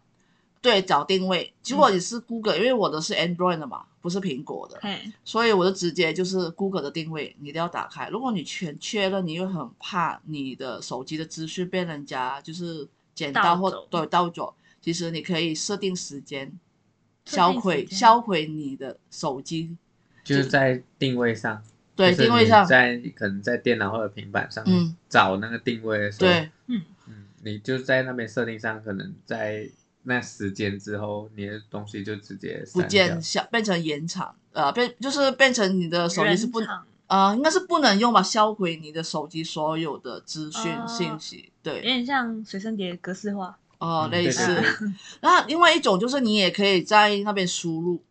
[0.66, 1.54] 对，找定位。
[1.68, 8.10] 如果你是 Google，、嗯、因为我的是 Android 的嘛，不是苹果的，嘿所以我就直接就是 Google 的定位，你一定要打开。
[8.10, 16.52] 如果你全缺了，你又很怕你的手机的资讯被人家就是捡到或对盗走，其实你可以设定时间，
[17.26, 19.78] 销毁销毁你的手机，
[20.24, 21.62] 就是在定位上，
[21.96, 29.70] 对定位上，在可能在电脑或者平板上面找那个定位的时候，对，嗯嗯，你就在那边设定上，可能在。
[30.06, 44.56] 那时间之后，你的东西就直接不见，消变成延长，呃，变就是变成你的手机是不，场呃，应该是不能用吧，销毁你的手机所有的资讯、呃、信息，对，有点像随身碟格式化，哦、呃，类似。
[45.22, 48.02] 然后另外一种就是你也可以在那边输入。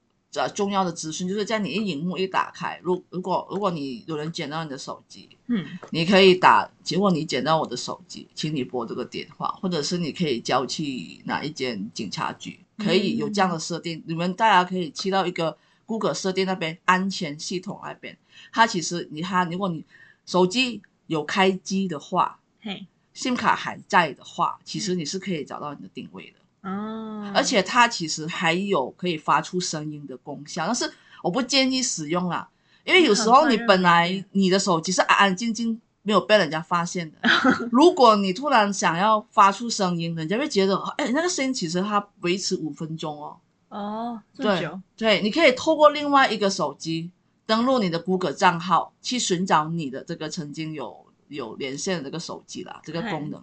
[0.54, 13.98] 重要的资讯就是在你一荧幕一打开，如如果如果你有人捡到你的手机，嗯，你可以打，结果你捡到我的手机，请你拨这个电话，或者是你可以交去哪一间警察局，可以有这样的设定。
[13.98, 18.16] 嗯、你们大家可以去到一个 Google 设定那边，安全系统那边，
[18.52, 19.84] 它其实你看，如果你
[20.26, 26.38] 手机有开机的话，嘿，SIM 卡还在的话，其实你是可以找到你的定位的。
[26.64, 32.48] 哦，而且它其实还有可以发出声音的功效，但是我不建议使用啦，
[32.84, 35.80] 因为有时候你本来你的手机是安安静静。
[36.06, 37.16] 没有被人家发现的。
[37.72, 43.38] 如果你突然想要发出声音，人家会觉得，哎，那个声音其实它维持五分钟哦。
[43.70, 47.10] 哦，对对，你可以透过另外一个手机
[47.46, 53.42] 登录你的 Google 账号，去寻找你的这个曾经有有连线的这个手机啦，这个功能。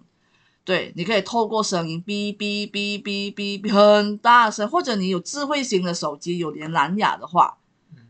[0.64, 7.56] 对，你可以透过声音，哔哔哔哔哔哔，很大声，或者你有智慧型的手机，有连蓝牙的话，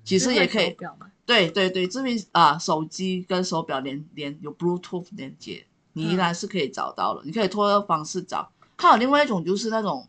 [0.05, 0.77] 其实也可以。
[1.25, 7.23] 对对对，智慧啊，手机跟手表连连有 Bluetooth 连接，你依然是可以找到的。
[7.23, 8.51] 嗯、你可以通过方式找。
[8.77, 10.07] 还有另外一种就是那种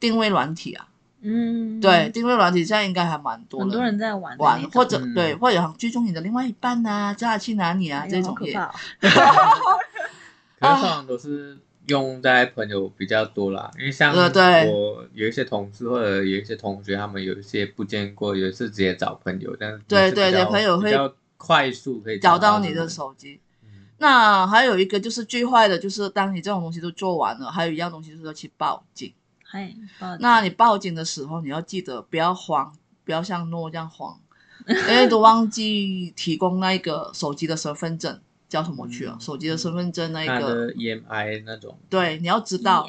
[0.00, 0.88] 定位软体啊，
[1.20, 8.52] 嗯，对，定位软体现在应该还蛮多的，很多人在玩玩，或者、嗯、对，或者追踪你的另外一半啊，叫他去哪里啊，哎、这种也。
[8.54, 9.14] 可， 可是
[10.58, 11.56] 通常都是。
[11.88, 23.40] 用在朋友比较多啦，因为像我有一些同事或者有一些同学，他们有一些不见过，有一次直接找朋友，但是对对对，朋友会比较快速可以找到你的手机。
[23.64, 29.12] 嗯、那还有一个就是最坏的，就是当你这种东西都做完了，还有一样东西就是要去报警。
[29.50, 29.74] 嘿，
[30.20, 32.70] 那你报警的时候，你要记得不要慌，
[33.04, 34.20] 不要像诺这样慌，
[34.66, 38.20] 因为都忘记提供那个手机的身份证。
[38.48, 39.16] 叫什么去了？
[39.20, 41.78] 手机的身份证那一个 EMI 那种。
[41.90, 42.86] 对，你要知道，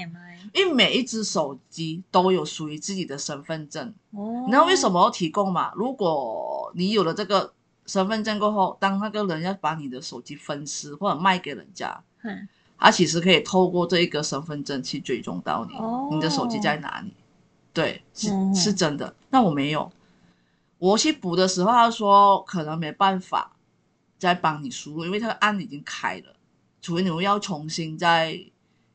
[0.54, 3.94] 因为每一只手机都有属于自己的身份证。
[4.12, 4.44] 哦。
[4.46, 5.72] 你知道为什么要提供嘛？
[5.76, 7.54] 如果你有了这个
[7.86, 17.14] 身份证过后，当那个人要把你的手机分尸或者卖给人家，嗯，他其实可以透过这一个身份证去追踪到你，哦，你的手机在哪里？
[17.74, 19.14] 对，是是真的。
[19.30, 19.92] 那我没有，
[20.78, 23.52] 我去补的时候，他说可能没办法。
[24.20, 26.36] 再帮你输入，因为他的案已经开了，
[26.82, 28.40] 除非你们要重新再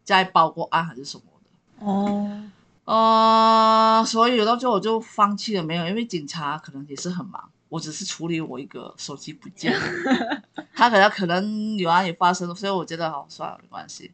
[0.04, 1.84] 再报过案还是什么的。
[1.84, 2.44] 哦，
[2.84, 10.42] 呃，所以有到最后我就放弃了，没有，因为警察可能也是很忙，我只是处理我一个手机不见了，
[10.74, 14.12] 他可能可能有案也发生了，所以我觉得好算了，没关系。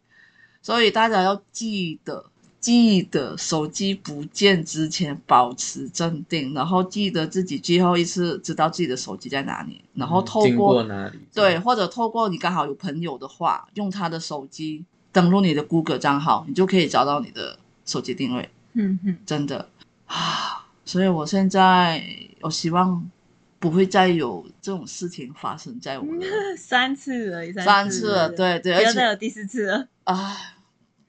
[0.62, 2.30] 所以大家要记得。
[2.60, 18.48] 记得手机不见之前保持镇定，然后记得自己最后一次知道自己的手机在哪里，然后透过，过哪里对，或者透过你刚好有朋友的话，用他的手机登录你的 Google 账号，你就可以找到你的手机定位。
[18.74, 19.68] 嗯哼，真的
[20.06, 22.04] 啊，所以我现在
[22.42, 23.10] 我希望
[23.58, 30.36] 不会再有这种事情发生在我的、 嗯、三次了，三次了，对对，不要再有第四次了啊！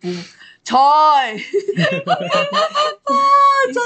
[0.02, 0.10] 不。
[0.64, 0.78] 菜，
[1.36, 3.16] 哈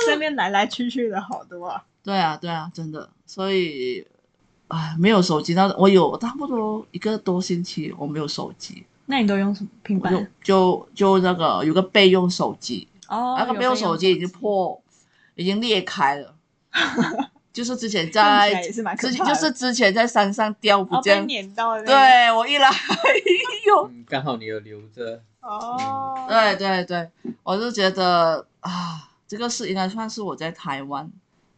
[0.06, 1.82] 身边来来去去的好多啊。
[2.04, 3.10] 对啊，对啊，真的。
[3.25, 4.06] 所以，
[4.67, 8.86] 哎，没有手机，那我有差不多一个多星期我没有手机。
[9.06, 10.30] 那你都用什么平板？
[10.43, 14.82] 就就那个有个备用手机，哦，那个备用手机已经破，
[15.36, 16.36] 已经裂开了。
[17.55, 22.69] 就是之前在，之前就是之前在山上掉不见，对我一来
[23.65, 25.23] 有， 刚好你有留着。
[25.39, 27.09] 哦，对对对，
[27.43, 31.09] 我就觉得啊，这个是应该算是我在台湾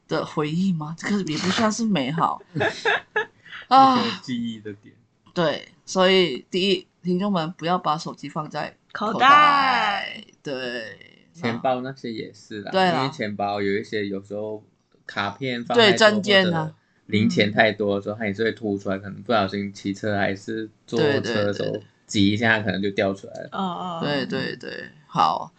[0.07, 0.95] 的回忆吗？
[0.99, 2.39] 这个也不算是美好。
[3.67, 4.93] 啊，记忆的点。
[5.33, 9.13] 对，所以第一，听众们不要把手机放在口袋。
[9.13, 10.23] 口袋。
[10.43, 14.63] 对，钱包那些也是啦，对，因为钱包有一些有时候
[15.07, 16.71] 卡片放对证件啊，
[17.07, 21.81] 零钱太多的时候，它也是会凸出来，可能不小心骑车还是坐车的时候。
[22.05, 23.49] 挤一下可能就掉出来了。
[23.51, 25.51] 哦哦，对对对，好，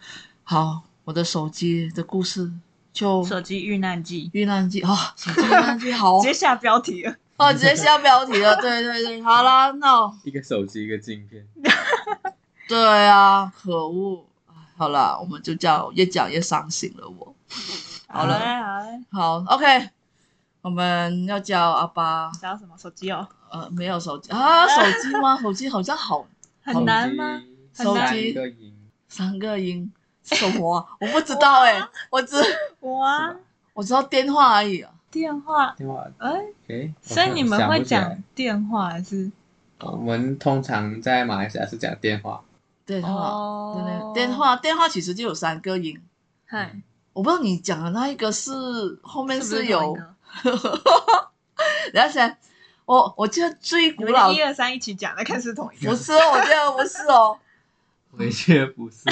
[0.43, 2.51] 好，我的手机的故事
[2.91, 7.15] 就手机遇难记，遇难记啊， 手机遇难记，好，直接下标题了。
[7.37, 8.55] 哦，直接下标题了。
[8.59, 11.45] 对对对，好啦，那一个手机一个镜片。
[12.67, 14.25] 对啊，可恶！
[14.75, 17.07] 好了，我们就叫越讲越伤心了。
[17.07, 17.35] 我
[18.11, 18.39] 好了，
[19.11, 19.89] 好好，OK，
[20.61, 23.27] 我们要叫阿爸叫什么手机哦？
[23.51, 25.37] 呃，没有手机啊，手机吗？
[25.41, 26.25] 手机好像好。
[26.61, 27.41] 很难吗？
[27.73, 28.35] 手机
[29.07, 29.91] 三个音
[30.23, 30.87] 什么？
[30.99, 31.81] 我不知道哎，
[32.11, 32.35] 我只
[32.79, 33.33] 我啊，
[33.73, 34.91] 我知道电话而已啊。
[35.11, 36.29] 电话电话哎
[36.67, 39.31] 哎，所以你们会讲电话还是？
[39.79, 42.43] 我们通常在马来西亚是讲电话。
[42.85, 45.99] 电话对对，电话电话其实就有三个音。
[46.45, 46.79] 嗨，
[47.13, 48.51] 我不知道你讲的那一个是
[49.01, 49.97] 后面是有，
[51.93, 52.37] 然后先。
[52.85, 55.91] 我我记得最古老一二三一起讲的，看是同一个。
[55.91, 57.37] 不是哦，我觉得不是哦。
[58.17, 59.07] 我觉得不是。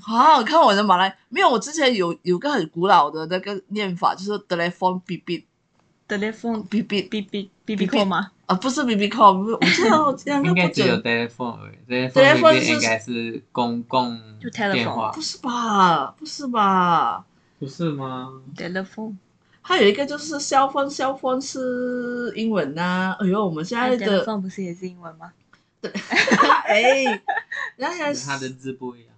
[0.00, 8.30] 好，好看我的马来没有，我之前有有个很古老的那个念法，就是 telephone bip，telephone bip bip bip bip bip call 吗？
[8.46, 14.20] 啊，不是 bip call，我知道这样应该只有 telephone，telephone 应该是公共
[14.52, 16.14] 电话，不是吧？
[16.18, 17.24] 不是吧？
[17.58, 19.14] 不是吗？telephone，
[19.60, 23.16] 还有一个就是 cell phone，cell phone 是英文呐。
[23.20, 25.30] 哎呦，我们现在的 telephone 不是也是英文吗？
[25.80, 25.90] 对，
[26.66, 27.22] 哎，
[27.76, 29.08] 那现在它的字不一样。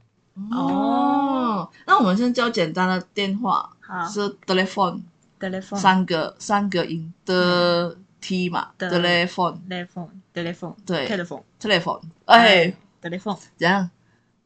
[0.50, 3.70] 哦，那我们先教简单的电话，
[4.12, 12.72] 是 telephone，telephone 三个三个音的 T 嘛，telephone，telephone，telephone，对，telephone，telephone，哎
[13.02, 13.90] ，telephone，怎样？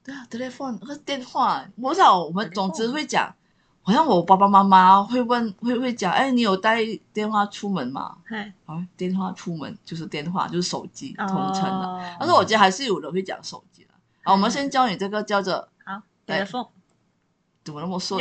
[0.02, 3.32] 对啊，telephone 和电话，我想我们总之会讲，
[3.82, 8.16] 好像我爸爸妈妈会问，会会讲，哎，你有带电话出门吗？
[8.28, 13.90] 哎，啊，电话出门就是电话，就是手机统称的，但是我觉得还是有人会讲手机的。
[14.24, 15.68] 啊，我们先教你这个叫做。
[16.26, 16.68] telephone，
[17.62, 18.20] 怎么那么顺？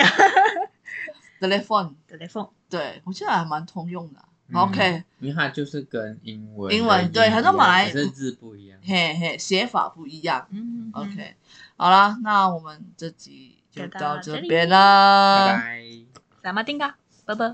[1.42, 4.20] telephone，telephone，对我觉得还蛮通用的。
[4.54, 10.48] OK，因为它就是跟英文，英文对很多马来字不一样，嘿嘿，写法不一样。
[10.52, 11.36] 嗯，OK，
[11.76, 15.84] 好啦，那我们这集就到这边啦，拜拜，
[16.44, 16.94] 咱们定个，
[17.26, 17.54] 拜拜。